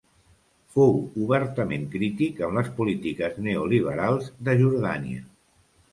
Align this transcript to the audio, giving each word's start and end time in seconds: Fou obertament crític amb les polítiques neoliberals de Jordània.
Fou 0.77 0.95
obertament 1.25 1.83
crític 1.95 2.41
amb 2.47 2.57
les 2.61 2.73
polítiques 2.79 3.37
neoliberals 3.49 4.33
de 4.49 4.57
Jordània. 4.63 5.27